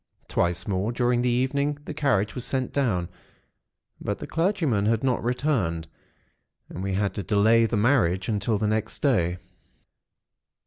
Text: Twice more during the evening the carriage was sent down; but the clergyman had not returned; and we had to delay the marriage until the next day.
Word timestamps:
Twice 0.27 0.67
more 0.67 0.91
during 0.91 1.21
the 1.21 1.29
evening 1.29 1.77
the 1.85 1.93
carriage 1.93 2.33
was 2.33 2.43
sent 2.43 2.73
down; 2.73 3.07
but 4.01 4.17
the 4.17 4.25
clergyman 4.25 4.87
had 4.87 5.03
not 5.03 5.23
returned; 5.23 5.87
and 6.69 6.81
we 6.81 6.95
had 6.95 7.13
to 7.13 7.21
delay 7.21 7.67
the 7.67 7.77
marriage 7.77 8.27
until 8.27 8.57
the 8.57 8.65
next 8.65 9.03
day. 9.03 9.37